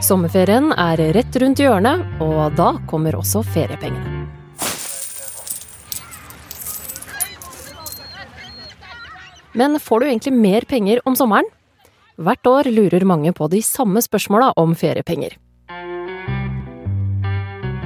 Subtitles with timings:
[0.00, 4.24] Sommerferien er rett rundt hjørnet, og da kommer også feriepengene.
[9.60, 11.48] Men får du egentlig mer penger om sommeren?
[12.16, 15.36] Hvert år lurer mange på de samme spørsmåla om feriepenger.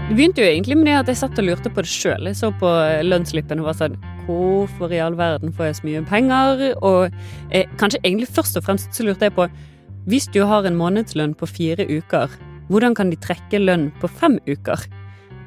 [0.05, 2.29] Det begynte jo egentlig med at jeg satt og lurte på det sjøl.
[2.31, 2.71] Jeg så på
[3.03, 6.63] lønnsslippen og var sånn Hvorfor i all verden får jeg så mye penger?
[6.81, 7.11] Og
[7.51, 9.49] eh, kanskje egentlig først og fremst så lurte jeg på
[10.05, 12.33] Hvis du har en månedslønn på fire uker,
[12.69, 14.83] hvordan kan de trekke lønn på fem uker?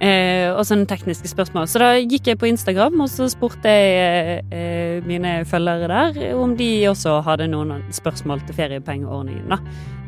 [0.02, 1.68] Eh, og sånne tekniske spørsmål.
[1.70, 6.56] Så da gikk jeg på Instagram og så spurte jeg eh, mine følgere der om
[6.58, 9.54] de også hadde noen spørsmål til feriepengeordningen.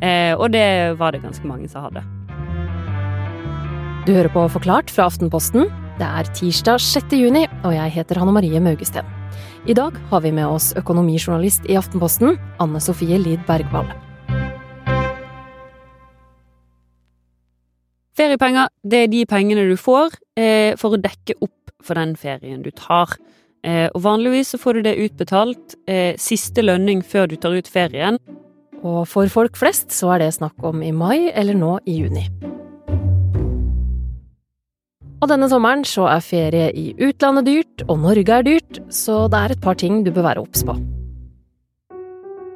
[0.02, 2.06] Eh, og det var det ganske mange som hadde.
[4.10, 5.70] Du hører på Forklart fra Aftenposten.
[6.02, 7.18] Det er tirsdag 6.
[7.22, 9.06] juni, og jeg heter Hanne Marie Maugesten.
[9.70, 13.90] I dag har vi med oss økonomijournalist i Aftenposten, Anne Sofie Lid Bergwall.
[18.20, 22.60] Feriepenger det er de pengene du får eh, for å dekke opp for den ferien
[22.66, 23.14] du tar.
[23.64, 27.72] Eh, og Vanligvis så får du det utbetalt eh, siste lønning før du tar ut
[27.72, 28.20] ferien.
[28.84, 32.26] Og for folk flest så er det snakk om i mai eller nå i juni.
[35.20, 39.40] Og denne sommeren så er ferie i utlandet dyrt, og Norge er dyrt, så det
[39.40, 40.76] er et par ting du bør være obs på.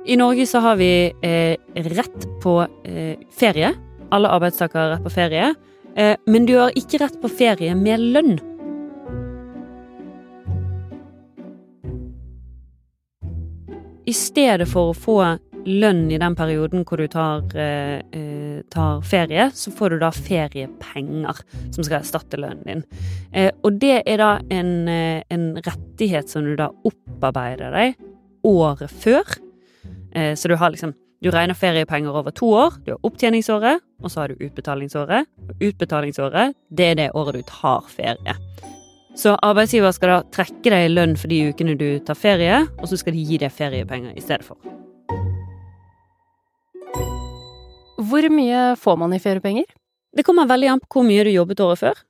[0.08, 0.91] I Norge så har vi
[1.23, 1.56] eh,
[1.95, 3.72] rett på eh, ferie
[4.14, 5.53] alle arbeidstakere har rett på ferie,
[5.95, 8.36] eh, men du har ikke rett på ferie med lønn.
[14.06, 15.17] I stedet for å få
[15.64, 20.09] lønn i den perioden hvor du tar, eh, eh, tar, ferie, så får du da
[20.11, 21.39] feriepenger
[21.72, 23.53] som skal erstatte lønnen din.
[23.64, 27.95] Og det er da en, en, rettighet som du da opparbeider deg
[28.44, 29.23] året før.
[30.14, 32.73] Så du har liksom du regner feriepenger over to år.
[32.83, 35.29] Du har opptjeningsåret, og så har du utbetalingsåret.
[35.47, 38.35] Og utbetalingsåret, det er det året du tar ferie.
[39.16, 42.89] Så arbeidsgiver skal da trekke deg i lønn for de ukene du tar ferie, og
[42.91, 44.59] så skal de gi deg feriepenger i stedet for.
[48.03, 49.69] Hvor mye får man i feriepenger?
[50.13, 52.01] Det kommer veldig an på hvor mye du jobbet året før.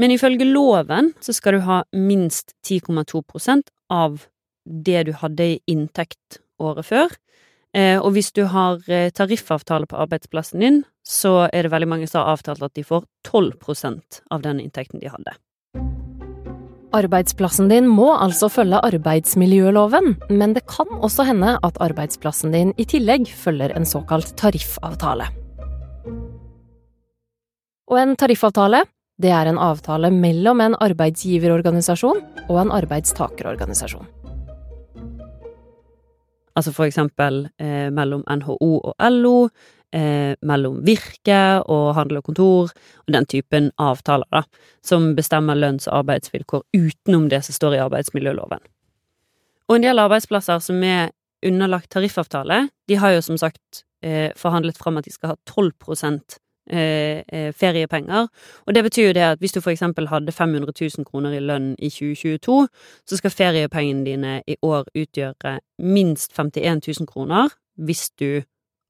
[0.00, 4.24] Men ifølge loven så skal du ha minst 10,2% av
[4.64, 7.12] det du hadde i inntekt året før.
[7.74, 12.06] Eh, og hvis du har eh, tariffavtale på arbeidsplassen din, så er det veldig mange
[12.06, 15.34] som har avtalt at de får 12% av den inntekten de hadde.
[16.94, 22.86] Arbeidsplassen din må altså følge arbeidsmiljøloven, men det kan også hende at arbeidsplassen din i
[22.86, 25.26] tillegg følger en såkalt tariffavtale.
[27.90, 28.84] Og en tariffavtale,
[29.18, 34.06] det er en avtale mellom en arbeidsgiverorganisasjon og en arbeidstakerorganisasjon.
[36.54, 39.48] Altså for eksempel eh, mellom NHO og LO,
[39.94, 42.70] eh, mellom Virke og Handel og Kontor,
[43.06, 44.44] og den typen avtaler, da,
[44.82, 48.62] som bestemmer lønns- og arbeidsvilkår utenom det som står i arbeidsmiljøloven.
[49.68, 51.10] Og en del arbeidsplasser som er
[51.44, 55.72] underlagt tariffavtale, de har jo som sagt eh, forhandlet fram at de skal ha 12
[56.70, 58.28] Eh, eh, feriepenger.
[58.66, 61.40] Og det betyr jo det at hvis du for eksempel hadde 500 000 kroner i
[61.44, 62.68] lønn i 2022,
[63.04, 68.40] så skal feriepengene dine i år utgjøre minst 51 000 kroner hvis du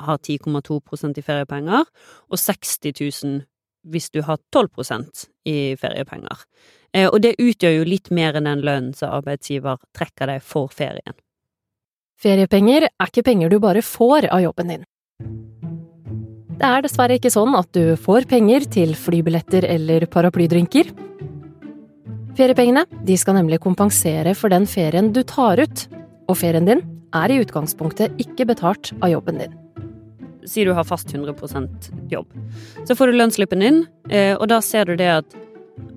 [0.01, 1.85] har 10,2% i feriepenger,
[2.31, 2.79] og 60
[3.25, 3.43] 000
[3.91, 6.47] hvis du har 12% i feriepenger.
[6.95, 10.71] Eh, og det utgjør jo litt mer enn den lønnen som arbeidsgiver trekker deg for
[10.71, 11.19] ferien.
[12.23, 14.87] Feriepenger er ikke penger du bare får av jobben din.
[16.55, 20.93] Det er dessverre ikke sånn at du får penger til flybilletter eller paraplydrinker.
[22.39, 25.85] Feriepengene de skal nemlig kompensere for den ferien du tar ut,
[26.31, 26.85] og ferien din
[27.15, 29.59] er i utgangspunktet ikke betalt av jobben din.
[30.47, 32.31] Si du har fast 100% jobb.
[32.87, 35.39] Så får du lønnsslippen din, eh, og da ser du det at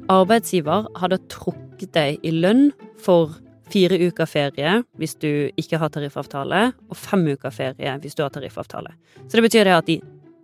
[0.09, 3.37] arbeidsgiver hadde trukket deg i lønn for
[3.69, 8.33] fire uker ferie hvis du ikke har tariffavtale, og fem uker ferie hvis du har
[8.33, 8.95] tariffavtale.
[9.27, 10.01] Så det betyr det at de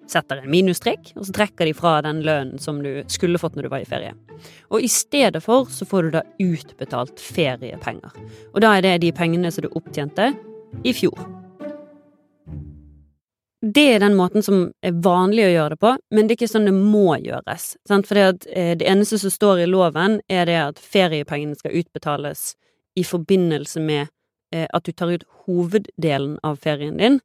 [0.10, 3.68] setter en minusstrek, og så trekker de fra den lønnen som du skulle fått når
[3.68, 4.16] du var i ferie.
[4.74, 8.18] Og i stedet for så får du da utbetalt feriepenger.
[8.54, 10.34] Og da er det de pengene som du opptjente
[10.84, 11.20] i fjor.
[13.64, 16.52] Det er den måten som er vanlig å gjøre det på, men det er ikke
[16.52, 17.70] sånn det må gjøres.
[17.88, 22.58] For eh, det eneste som står i loven, er det at feriepengene skal utbetales
[23.00, 24.10] i forbindelse med
[24.52, 27.22] eh, at du tar ut hoveddelen av ferien din,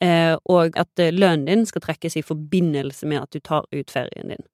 [0.00, 4.32] og at eh, lønnen din skal trekkes i forbindelse med at du tar ut ferien
[4.32, 4.46] din.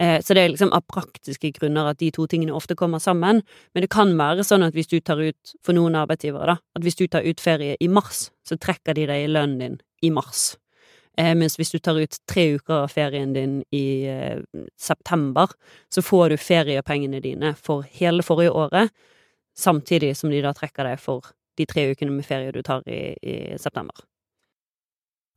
[0.00, 3.42] Eh, så det er liksom av praktiske grunner at de to tingene ofte kommer sammen,
[3.74, 6.86] men det kan være sånn at hvis du tar ut, for noen arbeidsgivere, da, at
[6.86, 10.12] hvis du tar ut ferie i mars, så trekker de deg i lønnen din i
[10.14, 10.54] mars.
[11.18, 14.40] Eh, mens hvis du tar ut tre uker av ferien din i eh,
[14.80, 15.52] september,
[15.92, 18.94] så får du feriepengene dine for hele forrige året,
[19.58, 23.18] samtidig som de da trekker deg for de tre ukene med ferie du tar i,
[23.20, 24.06] i september.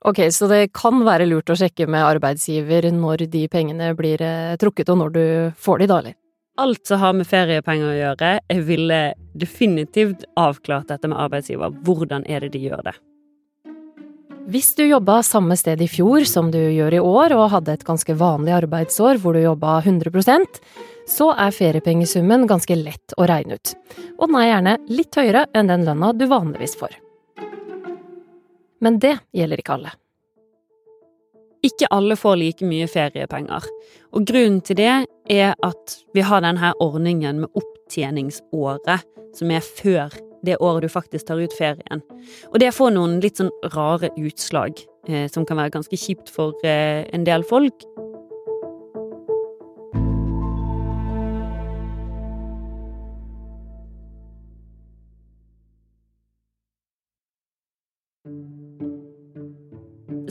[0.03, 4.57] Ok, så det kan være lurt å sjekke med arbeidsgiver når de pengene blir eh,
[4.59, 5.23] trukket, og når du
[5.63, 6.17] får de, da, eller?
[6.59, 8.99] Alt som har med feriepenger å gjøre, jeg ville
[9.39, 11.71] definitivt avklart dette med arbeidsgiver.
[11.87, 12.93] Hvordan er det de gjør det?
[14.53, 17.87] Hvis du jobba samme sted i fjor som du gjør i år, og hadde et
[17.87, 20.59] ganske vanlig arbeidsår hvor du jobba 100%
[21.09, 23.73] så er feriepengesummen ganske lett å regne ut.
[24.19, 27.02] Og den er gjerne litt høyere enn den lønna du vanligvis får.
[28.83, 29.93] Men det gjelder ikke alle.
[31.63, 33.63] Ikke alle får like mye feriepenger,
[34.11, 34.91] og grunnen til det
[35.31, 40.11] er at vi har denne ordningen med opptjeningsåret, som er før
[40.43, 42.03] det året du faktisk tar ut ferien.
[42.51, 44.75] Og det får noen litt sånn rare utslag,
[45.07, 47.87] eh, som kan være ganske kjipt for eh, en del folk.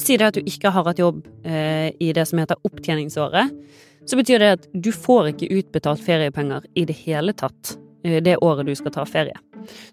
[0.03, 3.53] Si det at du ikke har hatt jobb eh, i det som heter opptjeningsåret.
[4.09, 8.41] Så betyr det at du får ikke utbetalt feriepenger i det hele tatt eh, det
[8.43, 9.39] året du skal ta ferie.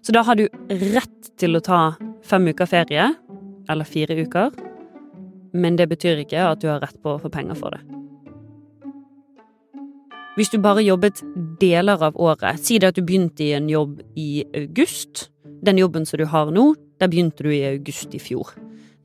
[0.02, 1.80] Så da har du rett til å ta
[2.26, 3.06] fem uker ferie,
[3.70, 4.50] eller fire uker,
[5.54, 7.82] men det betyr ikke at du har rett på å få penger for det.
[10.38, 11.22] Hvis du bare jobbet
[11.60, 15.28] deler av året, si det at du begynte i en jobb i august.
[15.66, 16.70] Den jobben som du har nå,
[17.02, 18.54] der begynte du i august i fjor.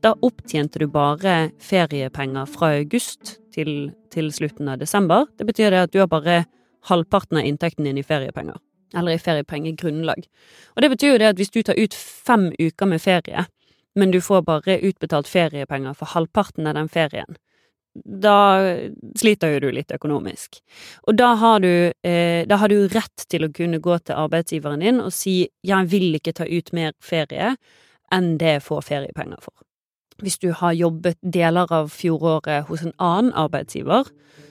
[0.06, 5.24] Da opptjente du bare feriepenger fra august til, til slutten av desember.
[5.34, 6.44] Det betyr det at du har bare
[6.86, 8.60] halvparten av inntekten din i feriepenger
[8.94, 10.28] eller i feriepengegrunnlag.
[10.76, 13.48] Og det betyr jo det at hvis du tar ut fem uker med ferie,
[13.98, 17.40] men du får bare utbetalt feriepenger for halvparten av den ferien,
[18.06, 18.38] da
[19.18, 20.62] sliter jo du litt økonomisk.
[21.10, 24.86] Og da har du, eh, da har du rett til å kunne gå til arbeidsgiveren
[24.86, 27.56] din og si 'jeg vil ikke ta ut mer ferie'
[28.12, 29.65] enn det jeg får feriepenger for.
[30.22, 34.08] Hvis du har jobbet deler av fjoråret hos en annen arbeidsgiver,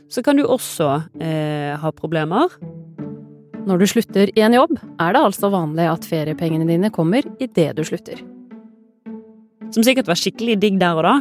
[0.09, 2.53] så kan du også eh, ha problemer.
[3.65, 7.73] Når du slutter i en jobb, er det altså vanlig at feriepengene dine kommer idet
[7.77, 8.21] du slutter.
[9.73, 11.15] Som sikkert var skikkelig digg der og da,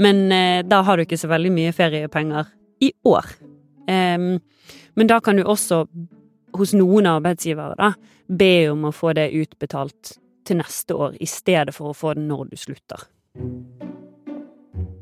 [0.00, 2.48] men eh, da har du ikke så veldig mye feriepenger
[2.82, 3.28] i år.
[3.84, 4.40] Um,
[4.96, 5.84] men da kan du også,
[6.56, 7.92] hos noen arbeidsgivere, da,
[8.32, 10.16] be om å få det utbetalt
[10.48, 13.04] til neste år, i stedet for å få det når du slutter.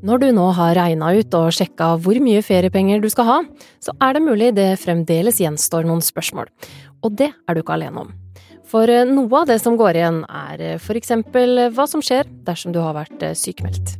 [0.01, 3.39] Når du nå har regna ut og sjekka hvor mye feriepenger du skal ha,
[3.83, 6.49] så er det mulig det fremdeles gjenstår noen spørsmål.
[7.05, 8.15] Og det er du ikke alene om.
[8.71, 12.29] For eh, noe av det som går igjen, er eh, for eksempel hva som skjer
[12.47, 13.97] dersom du har vært eh, sykemeldt.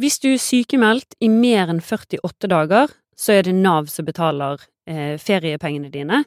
[0.00, 4.58] Hvis du er sykemeldt i mer enn 48 dager, så er det Nav som betaler
[4.90, 6.24] eh, feriepengene dine.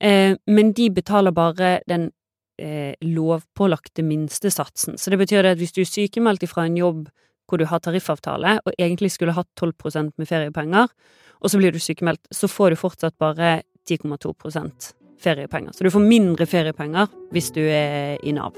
[0.00, 2.10] Eh, men de betaler bare den
[2.58, 4.98] eh, lovpålagte minstesatsen.
[4.98, 7.06] Så det betyr at hvis du er sykemeldt fra en jobb
[7.48, 10.88] hvor du har tariffavtale, og egentlig skulle hatt 12 med feriepenger,
[11.42, 15.72] og så blir du sykemeldt, så får du fortsatt bare 10,2% feriepenger.
[15.72, 18.56] Så du får mindre feriepenger hvis du er i Nav.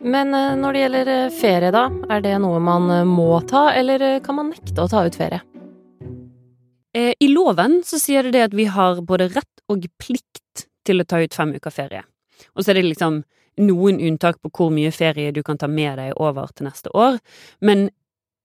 [0.00, 3.68] Men eh, når det gjelder eh, ferie, da, er det noe man eh, må ta,
[3.76, 5.42] eller kan man nekte å ta ut ferie?
[6.90, 11.04] I loven så sier det det at vi har både rett og plikt til å
[11.06, 12.00] ta ut fem uker ferie.
[12.54, 13.22] Og så er det liksom
[13.60, 17.18] noen unntak på hvor mye ferie du kan ta med deg over til neste år,
[17.60, 17.88] men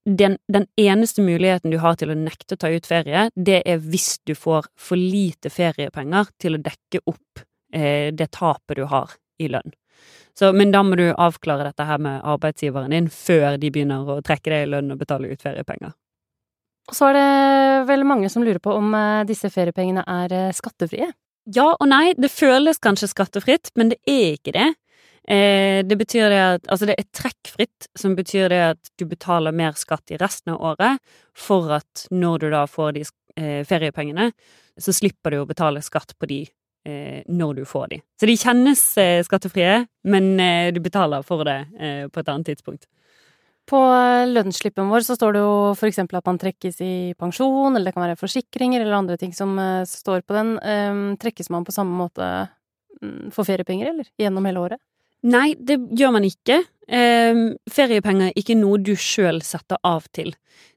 [0.06, 3.82] den, den, eneste muligheten du har til å nekte å ta ut ferie, det er
[3.82, 7.42] hvis du får for lite feriepenger til å dekke opp
[7.74, 9.74] eh, det tapet du har i lønn.
[10.38, 14.22] Så, men da må du avklare dette her med arbeidsgiveren din før de begynner å
[14.26, 15.96] trekke deg i lønn og betale ut feriepenger.
[16.86, 17.30] Og så er det
[17.90, 21.10] vel mange som lurer på om eh, disse feriepengene er eh, skattefrie?
[21.54, 24.72] Ja og nei, det føles kanskje skattefritt, men det er ikke det.
[25.28, 29.54] Eh, det betyr det at Altså, det er trekkfritt, som betyr det at du betaler
[29.54, 31.02] mer skatt i resten av året,
[31.34, 33.06] for at når du da får de
[33.38, 34.32] eh, feriepengene,
[34.78, 36.42] så slipper du å betale skatt på de
[36.86, 38.02] eh, når du får de.
[38.20, 38.84] Så de kjennes
[39.26, 40.36] skattefrie, men
[40.74, 41.62] du betaler for det
[42.12, 42.86] på et annet tidspunkt.
[43.66, 43.80] På
[44.30, 47.96] lønnsslippen vår så står det jo for eksempel at man trekkes i pensjon, eller det
[47.96, 50.52] kan være forsikringer eller andre ting som uh, står på den.
[50.62, 52.28] Um, trekkes man på samme måte
[53.02, 54.12] um, for feriepenger, eller?
[54.22, 54.82] Gjennom hele året?
[55.26, 56.60] Nei, det gjør man ikke.
[56.86, 60.36] Um, feriepenger er ikke noe du sjøl setter av til.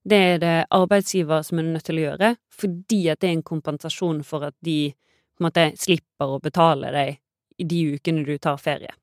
[0.08, 3.48] Det er det arbeidsgiver som er nødt til å gjøre, fordi at det er en
[3.50, 7.20] kompensasjon for at de på en måte slipper å betale deg
[7.60, 8.96] i de ukene du tar ferie.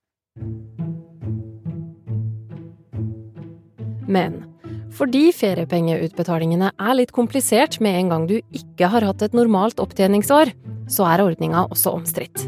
[4.08, 4.44] Men
[4.96, 10.54] fordi feriepengeutbetalingene er litt komplisert med en gang du ikke har hatt et normalt opptjeningsår,
[10.88, 12.46] så er ordninga også omstridt.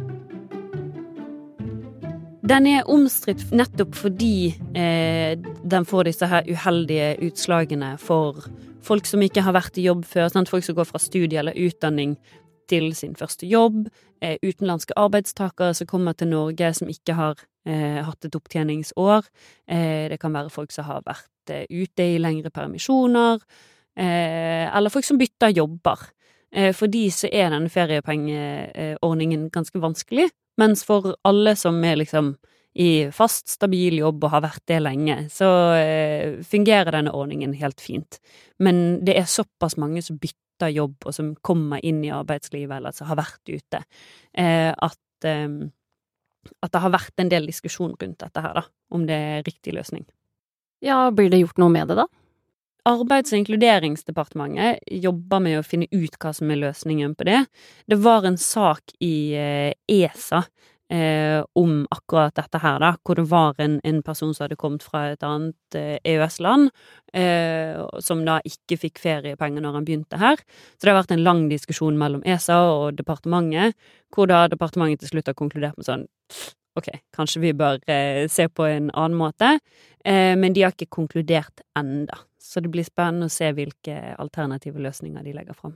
[2.47, 5.35] Den er omstridt nettopp fordi eh,
[5.67, 8.45] den får disse her uheldige utslagene for
[8.87, 10.29] folk som ikke har vært i jobb før.
[10.31, 10.47] Sant?
[10.47, 12.15] Folk som går fra studie eller utdanning
[12.71, 13.89] til sin første jobb.
[14.21, 19.25] Eh, utenlandske arbeidstakere som kommer til Norge som ikke har hatt et opptjeningsår.
[19.67, 23.41] Eh, det kan være folk som har vært Eh, ute i lengre permisjoner,
[23.97, 25.99] eh, eller folk som bytter jobber.
[26.51, 32.35] Eh, for de så er denne feriepengeordningen ganske vanskelig, mens for alle som er liksom
[32.77, 35.47] i fast, stabil jobb og har vært det lenge, så
[36.45, 38.19] fungerer denne ordningen helt fint.
[38.59, 42.93] Men det er såpass mange som bytter jobb, og som kommer inn i arbeidslivet, eller
[42.93, 43.81] som har vært ute,
[44.37, 45.25] at,
[46.63, 48.63] at det har vært en del diskusjon rundt dette her, da,
[48.93, 50.05] om det er riktig løsning.
[50.83, 52.07] Ja, blir det gjort noe med det, da?
[52.87, 57.41] Arbeids- og inkluderingsdepartementet jobber med å finne ut hva som er løsningen på det.
[57.89, 60.45] Det var en sak i eh, ESA
[60.93, 64.85] eh, om akkurat dette her, da, hvor det var en, en person som hadde kommet
[64.85, 66.69] fra et annet eh, EØS-land,
[67.13, 70.43] eh, som da ikke fikk feriepenger når han begynte her.
[70.77, 73.75] Så det har vært en lang diskusjon mellom ESA og departementet,
[74.13, 76.07] hvor da departementet til slutt har konkludert med sånn
[76.77, 79.57] ok, kanskje vi bør eh, se på en annen måte,
[80.05, 82.21] eh, men de har ikke konkludert enda.
[82.37, 85.75] Så det blir spennende å se hvilke alternative løsninger de legger fram.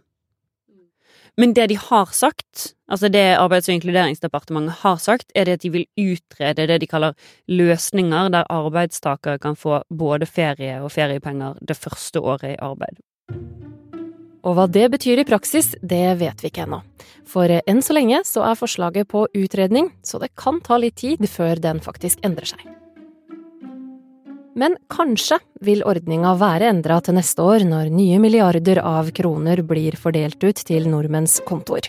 [1.38, 5.64] Men det de har sagt, altså det Arbeids- og inkluderingsdepartementet har sagt, er det at
[5.64, 7.14] de vil utrede det de kaller
[7.48, 13.00] løsninger der arbeidstakere kan få både ferie og feriepenger det første året i arbeid.
[14.42, 16.82] Og hva det betyr i praksis, det vet vi ikke ennå.
[17.30, 21.22] For enn så lenge så er forslaget på utredning, så det kan ta litt tid
[21.30, 22.81] før den faktisk endrer seg.
[24.56, 29.96] Men kanskje vil ordninga være endra til neste år, når nye milliarder av kroner blir
[30.00, 31.88] fordelt ut til nordmenns kontoer.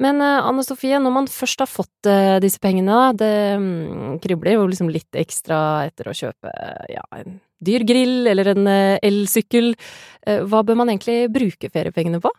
[0.00, 4.58] Men eh, Anne Sofie, når man først har fått eh, disse pengene, det mm, kribler
[4.58, 6.52] jo liksom litt ekstra etter å kjøpe
[6.92, 9.72] ja, en dyr grill eller en eh, elsykkel.
[10.50, 12.32] Hva bør man egentlig bruke feriepengene på?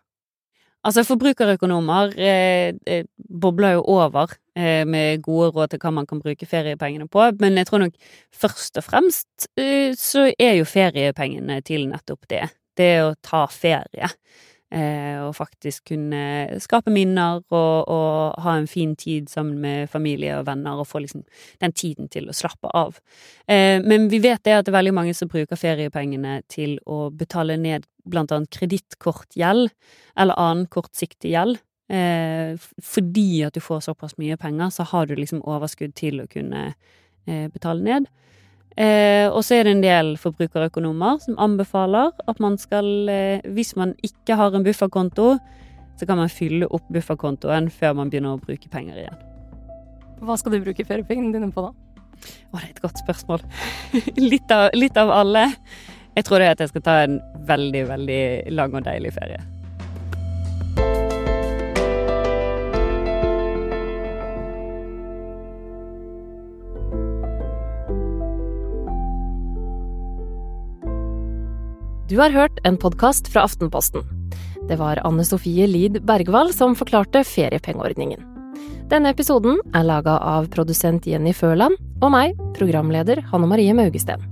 [0.88, 3.03] Altså, forbrukerøkonomer eh,
[3.41, 7.60] bobler jo over eh, med gode råd til hva man kan bruke feriepengene på, men
[7.60, 7.98] jeg tror nok
[8.32, 12.46] først og fremst eh, så er jo feriepengene til nettopp det.
[12.77, 14.08] Det å ta ferie.
[14.67, 20.33] Eh, og faktisk kunne skape minner og, og, ha en fin tid sammen med familie
[20.41, 21.24] og venner og få liksom
[21.63, 23.00] den tiden til å slappe av.
[23.47, 27.07] Eh, men vi vet det at det er veldig mange som bruker feriepengene til å
[27.15, 29.71] betale ned blant annet kredittkortgjeld
[30.19, 31.63] eller annen kortsiktig gjeld.
[31.88, 36.31] Eh, fordi at du får såpass mye penger, så har du liksom overskudd til å
[36.31, 36.74] kunne
[37.27, 38.05] betale ned.
[38.77, 43.74] Eh, og så er det en del forbrukerøkonomer som anbefaler at man skal, eh, hvis
[43.75, 45.31] man ikke har en bufferkonto,
[45.98, 49.17] så kan man fylle opp bufferkontoen før man begynner å bruke penger igjen.
[50.22, 51.74] Hva skal du bruke feriepengene dine på, da?
[52.53, 53.46] Å, det er et godt spørsmål.
[54.31, 55.48] litt, av, litt av alle.
[56.17, 57.19] Jeg tror det er at jeg skal ta en
[57.50, 59.41] veldig, veldig lang og deilig ferie.
[72.07, 74.05] Du har hørt en podkast fra Aftenposten.
[74.69, 78.21] Det var Anne Sofie Lid Bergvall som forklarte feriepengeordningen.
[78.87, 84.23] Denne episoden er laga av produsent Jenny Førland og meg, programleder Hanne Marie Maugesten.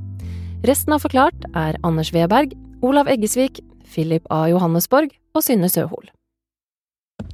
[0.63, 4.45] Resten av Forklart er Anders Weberg, Olav Eggesvik, Philip A.
[4.53, 6.07] Johannesborg og Synne Søhol.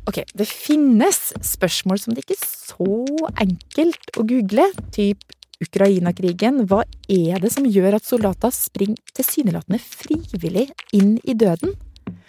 [0.10, 5.21] Ok, det finnes spørsmål som det ikke er så enkelt å google, typ
[5.62, 11.75] Ukraina-krigen, hva er det som gjør at soldater springer tilsynelatende frivillig inn i døden?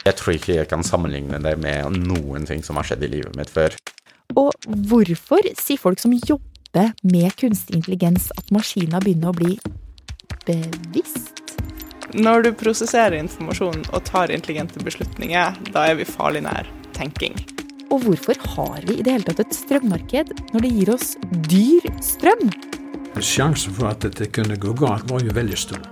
[0.03, 3.37] Jeg tror ikke jeg kan sammenligne det med noen ting som har skjedd i livet
[3.39, 3.77] mitt før.
[4.39, 4.51] Og
[4.89, 9.57] hvorfor sier folk som jobber med kunstig intelligens at maskiner begynner å bli
[10.49, 11.57] bevisst?
[12.13, 17.39] Når du prosesserer informasjon og tar intelligente beslutninger, da er vi farlig nær tenking.
[17.93, 21.15] Og hvorfor har vi i det hele tatt et strømmarked når det gir oss
[21.49, 22.51] dyr strøm?
[23.21, 25.83] Sjansen for at dette kunne gå galt, var jo veldig stor.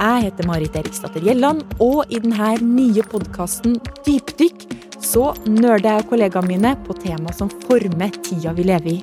[0.00, 3.76] Jeg heter Marit Eriksdatter Gjelland, og i denne nye podkasten
[4.06, 4.64] Dypdykk
[5.04, 8.98] så nerder jeg kollegaene mine på tema som former tida vi lever i.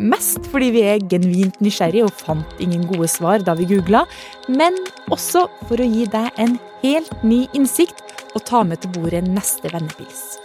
[0.00, 4.06] Mest fordi vi er genuint nysgjerrige og fant ingen gode svar da vi googla,
[4.48, 4.76] men
[5.12, 8.00] også for å gi deg en helt ny innsikt
[8.34, 10.38] og ta med til bordet neste vennepils.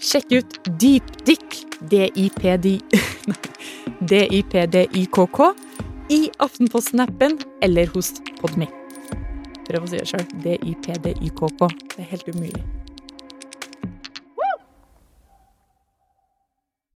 [0.00, 1.60] Sjekk ut Dypdykk,
[1.92, 2.72] DIPD
[4.00, 5.40] DIPDYKK
[6.10, 8.66] i Aftenposten-appen eller hos Podme.
[9.68, 10.26] Prøv å si det sjøl.
[10.42, 11.72] D-y-p-d-y-k-k.
[11.94, 12.79] Det er helt umulig.